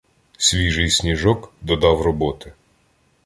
[0.37, 2.53] Свіжий сніжок додавав роботи.